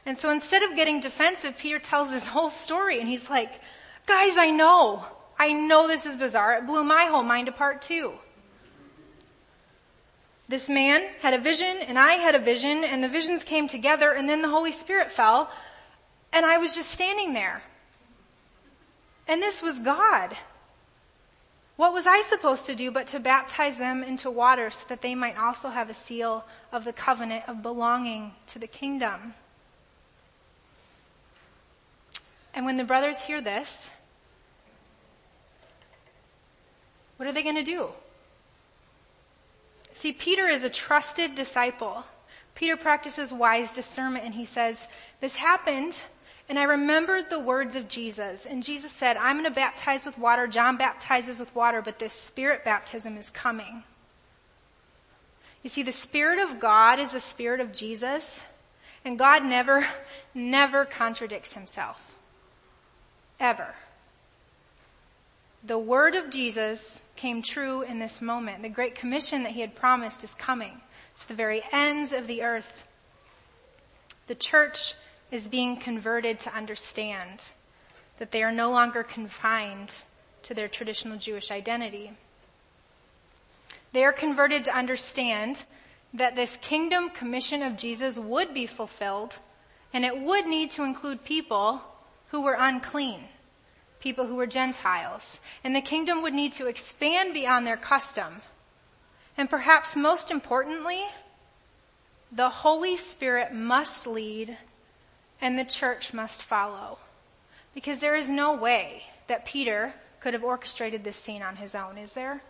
And 0.04 0.18
so 0.18 0.28
instead 0.28 0.62
of 0.62 0.76
getting 0.76 1.00
defensive, 1.00 1.56
Peter 1.56 1.78
tells 1.78 2.12
his 2.12 2.26
whole 2.26 2.50
story 2.50 3.00
and 3.00 3.08
he's 3.08 3.30
like, 3.30 3.62
guys, 4.04 4.36
I 4.36 4.50
know. 4.50 5.06
I 5.38 5.52
know 5.52 5.88
this 5.88 6.04
is 6.04 6.16
bizarre. 6.16 6.58
It 6.58 6.66
blew 6.66 6.84
my 6.84 7.04
whole 7.04 7.22
mind 7.22 7.48
apart 7.48 7.80
too. 7.80 8.12
This 10.48 10.68
man 10.68 11.04
had 11.20 11.34
a 11.34 11.38
vision 11.38 11.76
and 11.88 11.98
I 11.98 12.12
had 12.12 12.34
a 12.34 12.38
vision 12.38 12.84
and 12.84 13.02
the 13.02 13.08
visions 13.08 13.42
came 13.42 13.66
together 13.66 14.12
and 14.12 14.28
then 14.28 14.42
the 14.42 14.48
Holy 14.48 14.72
Spirit 14.72 15.10
fell 15.10 15.50
and 16.32 16.46
I 16.46 16.58
was 16.58 16.74
just 16.74 16.90
standing 16.90 17.32
there. 17.32 17.62
And 19.26 19.42
this 19.42 19.60
was 19.60 19.80
God. 19.80 20.36
What 21.76 21.92
was 21.92 22.06
I 22.06 22.22
supposed 22.22 22.66
to 22.66 22.74
do 22.74 22.90
but 22.90 23.08
to 23.08 23.20
baptize 23.20 23.76
them 23.76 24.02
into 24.02 24.30
water 24.30 24.70
so 24.70 24.84
that 24.88 25.02
they 25.02 25.14
might 25.14 25.36
also 25.36 25.68
have 25.68 25.90
a 25.90 25.94
seal 25.94 26.46
of 26.72 26.84
the 26.84 26.92
covenant 26.92 27.44
of 27.48 27.60
belonging 27.62 28.32
to 28.48 28.58
the 28.58 28.66
kingdom? 28.66 29.34
And 32.54 32.64
when 32.64 32.76
the 32.76 32.84
brothers 32.84 33.20
hear 33.20 33.40
this, 33.40 33.90
what 37.16 37.28
are 37.28 37.32
they 37.32 37.42
going 37.42 37.56
to 37.56 37.62
do? 37.62 37.88
See, 39.96 40.12
Peter 40.12 40.46
is 40.46 40.62
a 40.62 40.68
trusted 40.68 41.34
disciple. 41.34 42.04
Peter 42.54 42.76
practices 42.76 43.32
wise 43.32 43.72
discernment 43.74 44.26
and 44.26 44.34
he 44.34 44.44
says, 44.44 44.86
this 45.22 45.36
happened 45.36 45.98
and 46.50 46.58
I 46.58 46.64
remembered 46.64 47.30
the 47.30 47.40
words 47.40 47.76
of 47.76 47.88
Jesus. 47.88 48.44
And 48.44 48.62
Jesus 48.62 48.92
said, 48.92 49.16
I'm 49.16 49.36
going 49.36 49.46
to 49.46 49.50
baptize 49.50 50.04
with 50.04 50.18
water. 50.18 50.46
John 50.46 50.76
baptizes 50.76 51.40
with 51.40 51.52
water, 51.54 51.80
but 51.80 51.98
this 51.98 52.12
spirit 52.12 52.62
baptism 52.62 53.16
is 53.16 53.30
coming. 53.30 53.84
You 55.62 55.70
see, 55.70 55.82
the 55.82 55.92
spirit 55.92 56.40
of 56.40 56.60
God 56.60 56.98
is 56.98 57.12
the 57.12 57.18
spirit 57.20 57.60
of 57.60 57.72
Jesus 57.72 58.42
and 59.02 59.18
God 59.18 59.46
never, 59.46 59.86
never 60.34 60.84
contradicts 60.84 61.54
himself. 61.54 62.14
Ever. 63.40 63.74
The 65.64 65.78
word 65.78 66.14
of 66.14 66.28
Jesus 66.28 67.00
came 67.16 67.42
true 67.42 67.82
in 67.82 67.98
this 67.98 68.20
moment. 68.20 68.62
The 68.62 68.68
great 68.68 68.94
commission 68.94 69.42
that 69.42 69.52
he 69.52 69.60
had 69.60 69.74
promised 69.74 70.24
is 70.24 70.34
coming 70.34 70.80
to 71.18 71.28
the 71.28 71.34
very 71.34 71.62
ends 71.72 72.12
of 72.12 72.26
the 72.26 72.42
earth. 72.42 72.90
The 74.26 74.34
church 74.34 74.94
is 75.30 75.46
being 75.46 75.76
converted 75.76 76.38
to 76.40 76.54
understand 76.54 77.42
that 78.18 78.32
they 78.32 78.42
are 78.42 78.52
no 78.52 78.70
longer 78.70 79.02
confined 79.02 79.92
to 80.44 80.54
their 80.54 80.68
traditional 80.68 81.18
Jewish 81.18 81.50
identity. 81.50 82.12
They 83.92 84.04
are 84.04 84.12
converted 84.12 84.64
to 84.66 84.76
understand 84.76 85.64
that 86.14 86.36
this 86.36 86.56
kingdom 86.58 87.10
commission 87.10 87.62
of 87.62 87.76
Jesus 87.76 88.18
would 88.18 88.54
be 88.54 88.66
fulfilled 88.66 89.38
and 89.92 90.04
it 90.04 90.20
would 90.20 90.46
need 90.46 90.70
to 90.72 90.82
include 90.82 91.24
people 91.24 91.80
who 92.28 92.42
were 92.42 92.56
unclean, 92.58 93.20
people 94.00 94.26
who 94.26 94.36
were 94.36 94.46
Gentiles. 94.46 95.38
And 95.64 95.74
the 95.74 95.80
kingdom 95.80 96.22
would 96.22 96.34
need 96.34 96.52
to 96.52 96.66
expand 96.66 97.34
beyond 97.34 97.66
their 97.66 97.76
custom. 97.76 98.42
And 99.36 99.50
perhaps 99.50 99.96
most 99.96 100.30
importantly, 100.30 101.02
the 102.32 102.48
Holy 102.48 102.96
Spirit 102.96 103.54
must 103.54 104.06
lead 104.06 104.56
and 105.40 105.58
the 105.58 105.64
church 105.64 106.12
must 106.14 106.42
follow. 106.42 106.98
Because 107.74 108.00
there 108.00 108.16
is 108.16 108.28
no 108.28 108.54
way 108.54 109.04
that 109.26 109.44
Peter 109.44 109.92
could 110.20 110.34
have 110.34 110.44
orchestrated 110.44 111.04
this 111.04 111.16
scene 111.16 111.42
on 111.42 111.56
his 111.56 111.74
own, 111.74 111.98
is 111.98 112.12
there? 112.12 112.42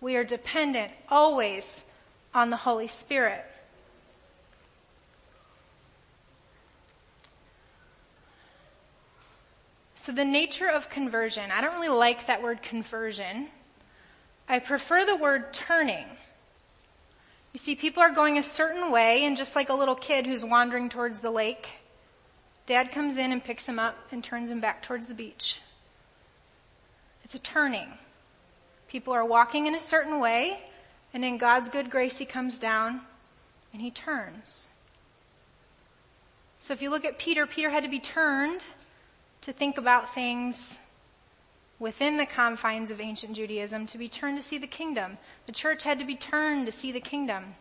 We 0.00 0.16
are 0.16 0.24
dependent 0.24 0.92
always 1.08 1.82
on 2.34 2.50
the 2.50 2.56
Holy 2.56 2.86
Spirit. 2.86 3.44
So 10.00 10.12
the 10.12 10.24
nature 10.24 10.66
of 10.66 10.88
conversion, 10.88 11.50
I 11.50 11.60
don't 11.60 11.74
really 11.74 11.94
like 11.94 12.26
that 12.26 12.42
word 12.42 12.62
conversion. 12.62 13.48
I 14.48 14.58
prefer 14.58 15.04
the 15.04 15.14
word 15.14 15.52
turning. 15.52 16.06
You 17.52 17.60
see, 17.60 17.74
people 17.74 18.02
are 18.02 18.10
going 18.10 18.38
a 18.38 18.42
certain 18.42 18.90
way 18.90 19.26
and 19.26 19.36
just 19.36 19.54
like 19.54 19.68
a 19.68 19.74
little 19.74 19.94
kid 19.94 20.26
who's 20.26 20.42
wandering 20.42 20.88
towards 20.88 21.20
the 21.20 21.30
lake, 21.30 21.68
dad 22.64 22.92
comes 22.92 23.18
in 23.18 23.30
and 23.30 23.44
picks 23.44 23.66
him 23.66 23.78
up 23.78 23.94
and 24.10 24.24
turns 24.24 24.50
him 24.50 24.58
back 24.58 24.82
towards 24.82 25.06
the 25.06 25.12
beach. 25.12 25.60
It's 27.22 27.34
a 27.34 27.38
turning. 27.38 27.92
People 28.88 29.12
are 29.12 29.26
walking 29.26 29.66
in 29.66 29.74
a 29.74 29.80
certain 29.80 30.18
way 30.18 30.62
and 31.12 31.22
in 31.22 31.36
God's 31.36 31.68
good 31.68 31.90
grace 31.90 32.16
he 32.16 32.24
comes 32.24 32.58
down 32.58 33.02
and 33.74 33.82
he 33.82 33.90
turns. 33.90 34.70
So 36.58 36.72
if 36.72 36.80
you 36.80 36.88
look 36.88 37.04
at 37.04 37.18
Peter, 37.18 37.46
Peter 37.46 37.68
had 37.68 37.82
to 37.84 37.90
be 37.90 38.00
turned 38.00 38.62
to 39.42 39.52
think 39.52 39.78
about 39.78 40.14
things 40.14 40.78
within 41.78 42.18
the 42.18 42.26
confines 42.26 42.90
of 42.90 43.00
ancient 43.00 43.34
Judaism 43.34 43.86
to 43.86 43.98
be 43.98 44.08
turned 44.08 44.36
to 44.36 44.42
see 44.42 44.58
the 44.58 44.66
kingdom. 44.66 45.16
The 45.46 45.52
church 45.52 45.82
had 45.82 45.98
to 45.98 46.04
be 46.04 46.14
turned 46.14 46.66
to 46.66 46.72
see 46.72 46.92
the 46.92 47.00
kingdom. 47.00 47.54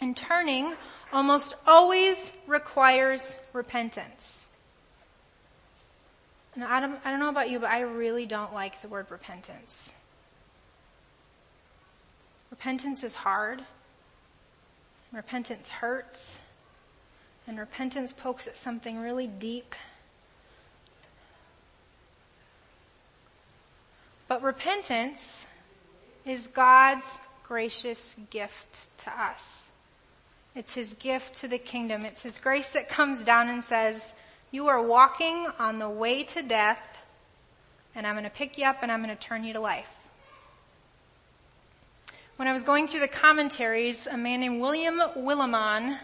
And 0.00 0.16
turning 0.16 0.74
almost 1.12 1.54
always 1.66 2.32
requires 2.46 3.36
repentance. 3.52 4.46
And 6.54 6.64
I 6.64 6.80
don't, 6.80 6.98
I 7.04 7.10
don't 7.10 7.20
know 7.20 7.28
about 7.28 7.50
you, 7.50 7.60
but 7.60 7.70
I 7.70 7.80
really 7.80 8.26
don't 8.26 8.52
like 8.52 8.80
the 8.80 8.88
word 8.88 9.10
repentance. 9.10 9.92
Repentance 12.50 13.04
is 13.04 13.14
hard. 13.14 13.62
Repentance 15.12 15.68
hurts. 15.68 16.40
And 17.46 17.58
repentance 17.58 18.12
pokes 18.12 18.46
at 18.46 18.56
something 18.56 18.98
really 18.98 19.26
deep 19.26 19.74
But 24.32 24.42
repentance 24.42 25.46
is 26.24 26.46
God's 26.46 27.06
gracious 27.44 28.16
gift 28.30 28.88
to 29.04 29.10
us. 29.10 29.66
It's 30.54 30.74
His 30.74 30.94
gift 30.94 31.36
to 31.42 31.48
the 31.48 31.58
kingdom. 31.58 32.06
It's 32.06 32.22
His 32.22 32.38
grace 32.38 32.70
that 32.70 32.88
comes 32.88 33.20
down 33.20 33.50
and 33.50 33.62
says, 33.62 34.14
you 34.50 34.68
are 34.68 34.82
walking 34.82 35.48
on 35.58 35.78
the 35.78 35.90
way 35.90 36.22
to 36.22 36.42
death 36.42 36.78
and 37.94 38.06
I'm 38.06 38.14
going 38.14 38.24
to 38.24 38.30
pick 38.30 38.56
you 38.56 38.64
up 38.64 38.78
and 38.80 38.90
I'm 38.90 39.02
going 39.04 39.14
to 39.14 39.22
turn 39.22 39.44
you 39.44 39.52
to 39.52 39.60
life. 39.60 39.94
When 42.36 42.48
I 42.48 42.54
was 42.54 42.62
going 42.62 42.88
through 42.88 43.00
the 43.00 43.08
commentaries, 43.08 44.06
a 44.06 44.16
man 44.16 44.40
named 44.40 44.62
William 44.62 44.98
Willimon 45.14 45.98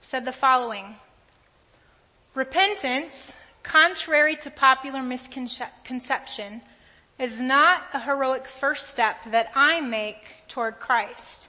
said 0.00 0.24
the 0.24 0.32
following. 0.32 0.96
Repentance, 2.34 3.32
contrary 3.62 4.34
to 4.38 4.50
popular 4.50 5.04
misconception, 5.04 6.62
is 7.20 7.38
not 7.40 7.82
a 7.92 8.00
heroic 8.00 8.48
first 8.48 8.88
step 8.88 9.24
that 9.26 9.52
I 9.54 9.80
make 9.82 10.24
toward 10.48 10.80
Christ. 10.80 11.48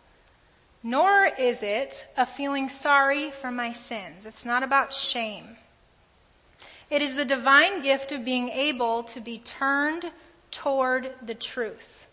Nor 0.83 1.25
is 1.25 1.63
it 1.63 2.07
a 2.17 2.25
feeling 2.25 2.67
sorry 2.67 3.31
for 3.31 3.51
my 3.51 3.71
sins. 3.71 4.25
It's 4.25 4.45
not 4.45 4.63
about 4.63 4.93
shame. 4.93 5.55
It 6.89 7.01
is 7.01 7.15
the 7.15 7.23
divine 7.23 7.81
gift 7.81 8.11
of 8.11 8.25
being 8.25 8.49
able 8.49 9.03
to 9.03 9.21
be 9.21 9.37
turned 9.37 10.11
toward 10.51 11.13
the 11.21 11.35
truth. 11.35 12.05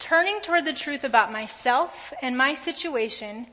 Turning 0.00 0.40
toward 0.40 0.64
the 0.64 0.72
truth 0.72 1.04
about 1.04 1.30
myself 1.30 2.12
and 2.22 2.36
my 2.36 2.54
situation 2.54 3.46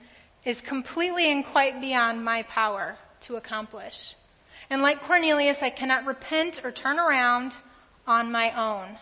is 0.46 0.62
completely 0.62 1.32
and 1.32 1.46
quite 1.46 1.80
beyond 1.80 2.26
my 2.26 2.42
power 2.44 2.98
to 3.22 3.36
accomplish. 3.36 4.16
And 4.72 4.82
like 4.82 5.04
Cornelius, 5.04 5.62
I 5.62 5.70
cannot 5.70 6.08
repent 6.08 6.62
or 6.64 6.72
turn 6.72 6.98
around 6.98 7.56
on 8.08 8.32
my 8.32 8.52
own. 8.52 8.98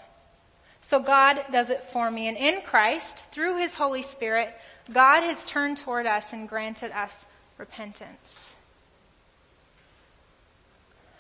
So 0.81 0.99
God 0.99 1.43
does 1.51 1.69
it 1.69 1.83
for 1.85 2.09
me. 2.09 2.27
And 2.27 2.37
in 2.37 2.61
Christ, 2.61 3.25
through 3.31 3.57
His 3.57 3.73
Holy 3.73 4.03
Spirit, 4.03 4.53
God 4.91 5.23
has 5.23 5.45
turned 5.45 5.77
toward 5.77 6.05
us 6.05 6.31
and 6.31 6.47
granted 6.47 6.91
us 6.91 7.25
repentance. 7.57 8.55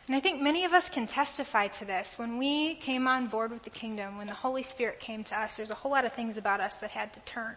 And 0.07 0.15
I 0.15 0.21
think 0.21 0.41
many 0.41 0.63
of 0.63 0.71
us 0.71 0.87
can 0.87 1.05
testify 1.05 1.67
to 1.67 1.85
this. 1.85 2.17
When 2.17 2.37
we 2.37 2.75
came 2.75 3.07
on 3.07 3.27
board 3.27 3.51
with 3.51 3.63
the 3.63 3.69
kingdom, 3.69 4.17
when 4.17 4.27
the 4.27 4.33
Holy 4.33 4.63
Spirit 4.63 5.01
came 5.01 5.25
to 5.25 5.37
us, 5.37 5.57
there's 5.57 5.71
a 5.71 5.75
whole 5.75 5.91
lot 5.91 6.05
of 6.05 6.13
things 6.13 6.37
about 6.37 6.61
us 6.61 6.77
that 6.77 6.91
had 6.91 7.11
to 7.13 7.19
turn. 7.21 7.55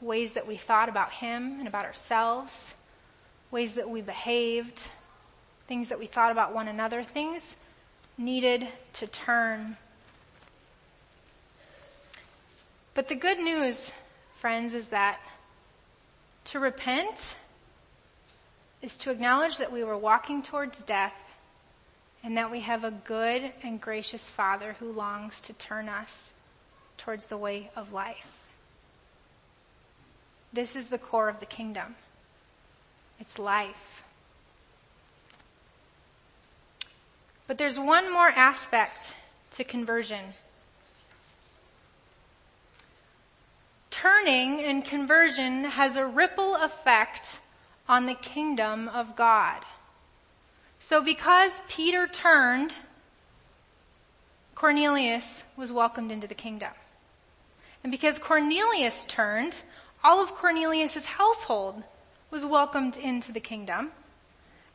ways 0.00 0.32
that 0.32 0.46
we 0.46 0.56
thought 0.56 0.88
about 0.88 1.12
Him 1.12 1.58
and 1.58 1.68
about 1.68 1.84
ourselves, 1.84 2.74
ways 3.50 3.74
that 3.74 3.88
we 3.88 4.00
behaved, 4.00 4.80
things 5.66 5.90
that 5.90 5.98
we 5.98 6.06
thought 6.06 6.32
about 6.32 6.54
one 6.54 6.68
another, 6.68 7.02
things 7.02 7.56
needed 8.20 8.68
to 8.92 9.06
turn. 9.06 9.76
But 12.94 13.08
the 13.08 13.14
good 13.14 13.38
news, 13.38 13.92
friends, 14.34 14.74
is 14.74 14.88
that 14.88 15.20
to 16.44 16.60
repent 16.60 17.36
is 18.82 18.96
to 18.98 19.10
acknowledge 19.10 19.58
that 19.58 19.72
we 19.72 19.84
were 19.84 19.96
walking 19.96 20.42
towards 20.42 20.82
death 20.82 21.38
and 22.22 22.36
that 22.36 22.50
we 22.50 22.60
have 22.60 22.84
a 22.84 22.90
good 22.90 23.52
and 23.62 23.80
gracious 23.80 24.28
Father 24.28 24.76
who 24.78 24.92
longs 24.92 25.40
to 25.42 25.52
turn 25.54 25.88
us 25.88 26.32
towards 26.98 27.26
the 27.26 27.38
way 27.38 27.70
of 27.76 27.92
life. 27.92 28.44
This 30.52 30.76
is 30.76 30.88
the 30.88 30.98
core 30.98 31.28
of 31.28 31.40
the 31.40 31.46
kingdom. 31.46 31.94
It's 33.18 33.38
life. 33.38 34.02
But 37.50 37.58
there's 37.58 37.80
one 37.80 38.12
more 38.12 38.28
aspect 38.28 39.16
to 39.54 39.64
conversion. 39.64 40.20
Turning 43.90 44.62
and 44.62 44.84
conversion 44.84 45.64
has 45.64 45.96
a 45.96 46.06
ripple 46.06 46.54
effect 46.54 47.40
on 47.88 48.06
the 48.06 48.14
kingdom 48.14 48.86
of 48.86 49.16
God. 49.16 49.64
So 50.78 51.02
because 51.02 51.50
Peter 51.68 52.06
turned, 52.06 52.72
Cornelius 54.54 55.42
was 55.56 55.72
welcomed 55.72 56.12
into 56.12 56.28
the 56.28 56.36
kingdom. 56.36 56.70
And 57.82 57.90
because 57.90 58.16
Cornelius 58.20 59.04
turned, 59.06 59.56
all 60.04 60.22
of 60.22 60.36
Cornelius' 60.36 61.04
household 61.04 61.82
was 62.30 62.46
welcomed 62.46 62.96
into 62.96 63.32
the 63.32 63.40
kingdom. 63.40 63.90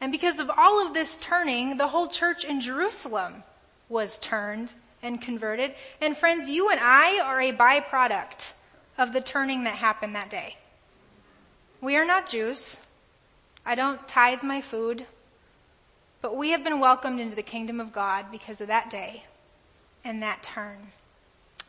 And 0.06 0.12
because 0.12 0.38
of 0.38 0.52
all 0.56 0.86
of 0.86 0.94
this 0.94 1.18
turning, 1.18 1.78
the 1.78 1.88
whole 1.88 2.08
church 2.08 2.46
in 2.46 2.62
Jerusalem 2.62 3.42
was 3.90 4.20
turned 4.20 4.72
and 5.02 5.20
converted. 5.20 5.74
And 6.00 6.16
friends, 6.16 6.48
you 6.48 6.70
and 6.70 6.80
I 6.80 7.22
are 7.22 7.42
a 7.42 7.52
byproduct 7.52 8.54
of 9.00 9.14
the 9.14 9.22
turning 9.22 9.64
that 9.64 9.74
happened 9.74 10.14
that 10.16 10.30
day. 10.30 10.58
We 11.82 11.96
are 11.96 12.06
not 12.06 12.28
Jews. 12.28 12.78
I 13.66 13.74
don't 13.74 14.08
tithe 14.08 14.44
my 14.44 14.62
food. 14.62 15.08
But 16.22 16.38
we 16.38 16.52
have 16.52 16.64
been 16.64 16.80
welcomed 16.80 17.20
into 17.20 17.36
the 17.36 17.42
kingdom 17.42 17.80
of 17.80 17.92
God 17.92 18.28
because 18.32 18.62
of 18.62 18.68
that 18.68 18.92
day 18.92 19.24
and 20.04 20.22
that 20.22 20.44
turn. 20.44 20.78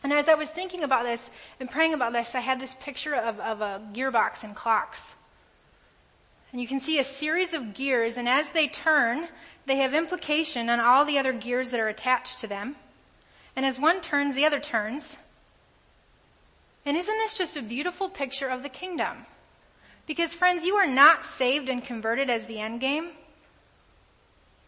And 0.02 0.12
as 0.12 0.28
I 0.28 0.35
was 0.35 0.50
thinking 0.50 0.83
about 0.83 1.05
this 1.05 1.31
and 1.59 1.71
praying 1.71 1.95
about 1.95 2.12
this, 2.12 2.35
I 2.35 2.40
had 2.40 2.61
this 2.61 2.75
picture 2.75 3.14
of, 3.14 3.40
of 3.40 3.62
a 3.62 3.81
gearbox 3.95 4.45
and 4.45 4.55
clocks. 4.55 5.16
And 6.53 6.61
you 6.61 6.69
can 6.69 6.81
see 6.81 6.99
a 6.99 7.05
series 7.05 7.55
of 7.55 7.75
gears, 7.75 8.17
and 8.17 8.29
as 8.29 8.50
they 8.50 8.69
turn, 8.69 9.29
they 9.67 9.76
have 9.76 9.95
implication 9.95 10.69
on 10.69 10.81
all 10.81 11.05
the 11.05 11.19
other 11.19 11.33
gears 11.33 11.71
that 11.71 11.81
are 11.81 11.88
attached 11.88 12.38
to 12.41 12.47
them. 12.47 12.76
And 13.57 13.67
as 13.67 13.79
one 13.79 14.00
turns, 14.00 14.35
the 14.35 14.47
other 14.47 14.61
turns. 14.61 15.17
And 16.85 16.97
isn't 16.97 17.19
this 17.19 17.37
just 17.37 17.57
a 17.57 17.62
beautiful 17.62 18.09
picture 18.09 18.47
of 18.47 18.62
the 18.62 18.69
kingdom? 18.69 19.26
Because 20.07 20.33
friends, 20.33 20.62
you 20.62 20.76
are 20.76 20.87
not 20.87 21.25
saved 21.25 21.69
and 21.69 21.85
converted 21.85 22.31
as 22.31 22.47
the 22.47 22.61
end 22.61 22.81
game. 22.81 23.11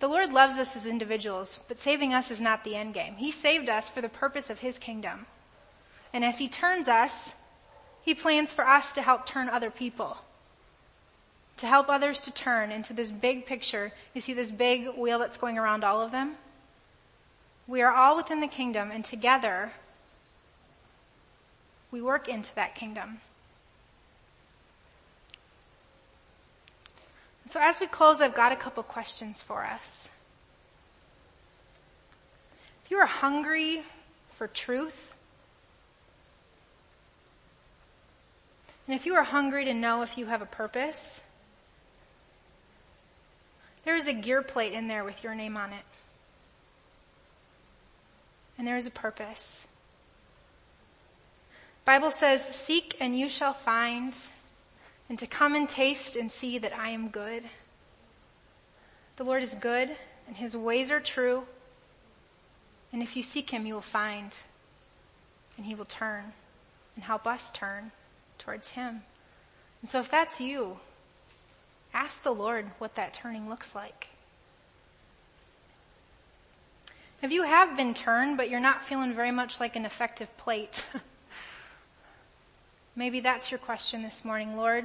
The 0.00 0.08
Lord 0.08 0.32
loves 0.32 0.56
us 0.56 0.74
as 0.74 0.86
individuals, 0.86 1.60
but 1.68 1.78
saving 1.78 2.12
us 2.12 2.30
is 2.30 2.40
not 2.40 2.64
the 2.64 2.76
end 2.76 2.94
game. 2.94 3.14
He 3.14 3.30
saved 3.30 3.68
us 3.68 3.88
for 3.88 4.00
the 4.00 4.08
purpose 4.08 4.50
of 4.50 4.58
His 4.58 4.78
kingdom. 4.78 5.26
And 6.12 6.24
as 6.24 6.38
He 6.38 6.48
turns 6.48 6.88
us, 6.88 7.34
He 8.02 8.14
plans 8.14 8.52
for 8.52 8.66
us 8.66 8.94
to 8.94 9.02
help 9.02 9.26
turn 9.26 9.48
other 9.48 9.70
people. 9.70 10.18
To 11.58 11.66
help 11.66 11.88
others 11.88 12.20
to 12.20 12.30
turn 12.30 12.70
into 12.70 12.92
this 12.92 13.10
big 13.10 13.44
picture. 13.46 13.92
You 14.14 14.20
see 14.20 14.32
this 14.32 14.50
big 14.50 14.88
wheel 14.96 15.18
that's 15.18 15.36
going 15.36 15.58
around 15.58 15.84
all 15.84 16.00
of 16.00 16.12
them? 16.12 16.36
We 17.66 17.82
are 17.82 17.92
all 17.92 18.16
within 18.16 18.40
the 18.40 18.46
kingdom 18.46 18.90
and 18.90 19.04
together 19.04 19.72
we 21.90 22.02
work 22.02 22.28
into 22.28 22.54
that 22.54 22.74
kingdom. 22.74 23.18
So 27.48 27.60
as 27.62 27.80
we 27.80 27.86
close, 27.86 28.20
I've 28.20 28.34
got 28.34 28.52
a 28.52 28.56
couple 28.56 28.82
questions 28.82 29.40
for 29.40 29.64
us. 29.64 30.10
If 32.84 32.90
you 32.90 32.98
are 32.98 33.06
hungry 33.06 33.82
for 34.32 34.46
truth, 34.46 35.14
and 38.86 38.94
if 38.94 39.06
you 39.06 39.14
are 39.14 39.22
hungry 39.22 39.64
to 39.64 39.72
know 39.72 40.02
if 40.02 40.18
you 40.18 40.26
have 40.26 40.42
a 40.42 40.46
purpose, 40.46 41.22
there 43.88 43.96
is 43.96 44.06
a 44.06 44.12
gear 44.12 44.42
plate 44.42 44.74
in 44.74 44.86
there 44.86 45.02
with 45.02 45.24
your 45.24 45.34
name 45.34 45.56
on 45.56 45.70
it. 45.72 45.84
And 48.58 48.66
there 48.66 48.76
is 48.76 48.86
a 48.86 48.90
purpose. 48.90 49.66
Bible 51.86 52.10
says, 52.10 52.44
seek 52.44 52.98
and 53.00 53.18
you 53.18 53.30
shall 53.30 53.54
find, 53.54 54.14
and 55.08 55.18
to 55.18 55.26
come 55.26 55.54
and 55.54 55.66
taste 55.66 56.16
and 56.16 56.30
see 56.30 56.58
that 56.58 56.76
I 56.76 56.90
am 56.90 57.08
good. 57.08 57.44
The 59.16 59.24
Lord 59.24 59.42
is 59.42 59.54
good 59.54 59.96
and 60.26 60.36
his 60.36 60.54
ways 60.54 60.90
are 60.90 61.00
true. 61.00 61.44
And 62.92 63.02
if 63.02 63.16
you 63.16 63.22
seek 63.22 63.48
him, 63.48 63.64
you 63.64 63.72
will 63.72 63.80
find 63.80 64.36
and 65.56 65.64
he 65.64 65.74
will 65.74 65.86
turn 65.86 66.34
and 66.94 67.04
help 67.04 67.26
us 67.26 67.50
turn 67.52 67.92
towards 68.36 68.68
him. 68.68 69.00
And 69.80 69.88
so 69.88 69.98
if 70.00 70.10
that's 70.10 70.42
you, 70.42 70.78
ask 71.98 72.22
the 72.22 72.34
Lord 72.34 72.66
what 72.78 72.94
that 72.94 73.12
turning 73.12 73.48
looks 73.48 73.74
like. 73.74 74.08
If 77.20 77.32
you 77.32 77.42
have 77.42 77.76
been 77.76 77.94
turned, 77.94 78.36
but 78.36 78.48
you're 78.48 78.60
not 78.60 78.82
feeling 78.82 79.12
very 79.12 79.32
much 79.32 79.58
like 79.58 79.76
an 79.76 79.84
effective 79.84 80.34
plate, 80.36 80.86
Maybe 82.98 83.20
that's 83.20 83.52
your 83.52 83.58
question 83.58 84.02
this 84.02 84.24
morning, 84.24 84.56
Lord. 84.56 84.84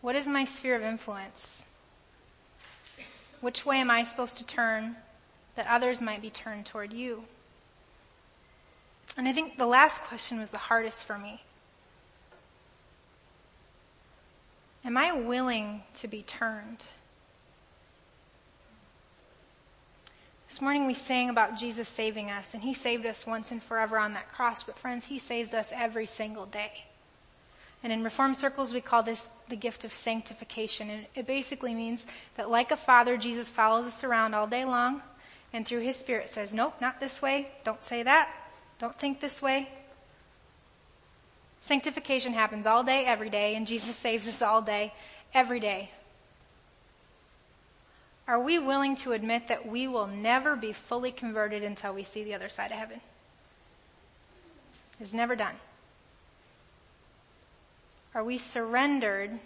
What 0.00 0.16
is 0.16 0.26
my 0.26 0.44
sphere 0.44 0.74
of 0.74 0.82
influence? 0.82 1.64
Which 3.40 3.64
way 3.64 3.76
am 3.76 3.88
I 3.88 4.02
supposed 4.02 4.38
to 4.38 4.44
turn 4.44 4.96
that 5.54 5.68
others 5.68 6.00
might 6.00 6.20
be 6.20 6.30
turned 6.30 6.66
toward 6.66 6.92
you? 6.92 7.22
And 9.16 9.28
I 9.28 9.32
think 9.32 9.58
the 9.58 9.66
last 9.66 10.00
question 10.00 10.40
was 10.40 10.50
the 10.50 10.58
hardest 10.58 11.04
for 11.04 11.18
me. 11.18 11.40
Am 14.84 14.98
I 14.98 15.12
willing 15.12 15.82
to 15.94 16.08
be 16.08 16.22
turned? 16.22 16.84
This 20.46 20.60
morning 20.60 20.86
we 20.86 20.92
sang 20.92 21.30
about 21.30 21.58
Jesus 21.58 21.88
saving 21.88 22.30
us, 22.30 22.52
and 22.52 22.62
He 22.62 22.74
saved 22.74 23.06
us 23.06 23.26
once 23.26 23.50
and 23.50 23.62
forever 23.62 23.98
on 23.98 24.12
that 24.12 24.30
cross, 24.30 24.62
but 24.62 24.78
friends, 24.78 25.06
He 25.06 25.18
saves 25.18 25.54
us 25.54 25.72
every 25.74 26.06
single 26.06 26.44
day. 26.44 26.84
And 27.82 27.92
in 27.92 28.04
Reformed 28.04 28.36
circles, 28.36 28.74
we 28.74 28.82
call 28.82 29.02
this 29.02 29.26
the 29.48 29.56
gift 29.56 29.84
of 29.84 29.92
sanctification. 29.92 30.90
And 30.90 31.06
it 31.14 31.26
basically 31.26 31.74
means 31.74 32.06
that 32.36 32.50
like 32.50 32.70
a 32.70 32.76
father, 32.76 33.16
Jesus 33.16 33.48
follows 33.48 33.86
us 33.86 34.04
around 34.04 34.34
all 34.34 34.46
day 34.46 34.66
long, 34.66 35.02
and 35.54 35.66
through 35.66 35.80
His 35.80 35.96
Spirit 35.96 36.28
says, 36.28 36.52
nope, 36.52 36.74
not 36.82 37.00
this 37.00 37.22
way, 37.22 37.50
don't 37.64 37.82
say 37.82 38.02
that, 38.02 38.30
don't 38.78 38.98
think 38.98 39.20
this 39.20 39.40
way. 39.40 39.68
Sanctification 41.64 42.34
happens 42.34 42.66
all 42.66 42.84
day, 42.84 43.06
every 43.06 43.30
day, 43.30 43.54
and 43.54 43.66
Jesus 43.66 43.96
saves 43.96 44.28
us 44.28 44.42
all 44.42 44.60
day, 44.60 44.92
every 45.32 45.60
day. 45.60 45.90
Are 48.28 48.38
we 48.38 48.58
willing 48.58 48.96
to 48.96 49.12
admit 49.12 49.48
that 49.48 49.66
we 49.66 49.88
will 49.88 50.06
never 50.06 50.56
be 50.56 50.74
fully 50.74 51.10
converted 51.10 51.64
until 51.64 51.94
we 51.94 52.04
see 52.04 52.22
the 52.22 52.34
other 52.34 52.50
side 52.50 52.70
of 52.70 52.76
heaven? 52.76 53.00
It's 55.00 55.14
never 55.14 55.34
done. 55.34 55.54
Are 58.14 58.22
we 58.22 58.36
surrendered 58.36 59.38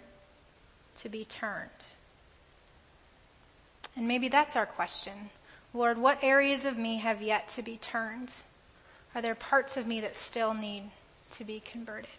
to 0.97 1.07
be 1.07 1.23
turned? 1.23 1.69
And 3.95 4.09
maybe 4.09 4.27
that's 4.27 4.57
our 4.57 4.65
question. 4.65 5.29
Lord, 5.73 5.97
what 5.97 6.21
areas 6.21 6.65
of 6.65 6.77
me 6.77 6.97
have 6.97 7.21
yet 7.21 7.47
to 7.55 7.61
be 7.61 7.77
turned? 7.77 8.33
Are 9.15 9.21
there 9.21 9.35
parts 9.35 9.77
of 9.77 9.87
me 9.87 10.01
that 10.01 10.17
still 10.17 10.53
need 10.53 10.91
to 11.31 11.43
be 11.43 11.61
converted? 11.61 12.09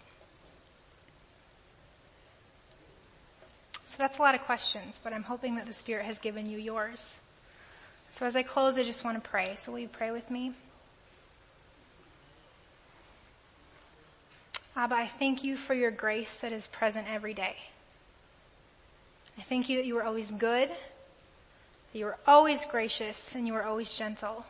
So 3.86 3.96
that's 3.98 4.18
a 4.18 4.22
lot 4.22 4.34
of 4.34 4.42
questions, 4.42 5.00
but 5.02 5.12
I'm 5.12 5.24
hoping 5.24 5.56
that 5.56 5.66
the 5.66 5.72
Spirit 5.72 6.06
has 6.06 6.18
given 6.18 6.48
you 6.48 6.58
yours. 6.58 7.14
So 8.12 8.26
as 8.26 8.36
I 8.36 8.42
close, 8.42 8.78
I 8.78 8.82
just 8.82 9.04
want 9.04 9.22
to 9.22 9.28
pray. 9.30 9.54
So 9.56 9.72
will 9.72 9.80
you 9.80 9.88
pray 9.88 10.10
with 10.10 10.30
me? 10.30 10.52
Abba, 14.76 14.94
I 14.94 15.06
thank 15.06 15.42
you 15.42 15.56
for 15.56 15.74
your 15.74 15.90
grace 15.90 16.38
that 16.40 16.52
is 16.52 16.66
present 16.68 17.06
every 17.12 17.34
day. 17.34 17.56
I 19.36 19.42
thank 19.42 19.68
you 19.68 19.78
that 19.78 19.86
you 19.86 19.96
are 19.98 20.04
always 20.04 20.30
good, 20.30 20.68
that 20.68 21.98
you 21.98 22.06
are 22.06 22.18
always 22.26 22.64
gracious, 22.66 23.34
and 23.34 23.46
you 23.46 23.54
are 23.54 23.64
always 23.64 23.92
gentle. 23.92 24.44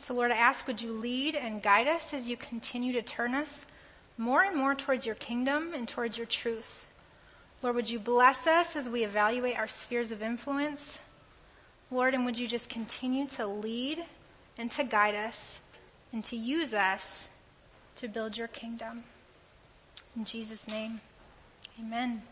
So 0.00 0.14
Lord, 0.14 0.32
I 0.32 0.36
ask 0.36 0.66
would 0.66 0.80
you 0.80 0.92
lead 0.92 1.36
and 1.36 1.62
guide 1.62 1.86
us 1.86 2.14
as 2.14 2.26
you 2.26 2.36
continue 2.36 2.92
to 2.94 3.02
turn 3.02 3.34
us 3.34 3.66
more 4.16 4.42
and 4.42 4.56
more 4.56 4.74
towards 4.74 5.04
your 5.04 5.14
kingdom 5.14 5.72
and 5.74 5.86
towards 5.86 6.16
your 6.16 6.26
truth. 6.26 6.86
Lord, 7.62 7.76
would 7.76 7.90
you 7.90 7.98
bless 7.98 8.46
us 8.46 8.76
as 8.76 8.88
we 8.88 9.04
evaluate 9.04 9.58
our 9.58 9.68
spheres 9.68 10.10
of 10.10 10.22
influence? 10.22 10.98
Lord, 11.90 12.14
and 12.14 12.24
would 12.24 12.38
you 12.38 12.48
just 12.48 12.70
continue 12.70 13.26
to 13.28 13.46
lead 13.46 14.02
and 14.58 14.70
to 14.72 14.84
guide 14.84 15.14
us 15.14 15.60
and 16.12 16.24
to 16.24 16.36
use 16.36 16.72
us 16.72 17.28
to 17.96 18.08
build 18.08 18.36
your 18.36 18.48
kingdom? 18.48 19.04
In 20.16 20.24
Jesus' 20.24 20.66
name, 20.66 21.00
amen. 21.78 22.22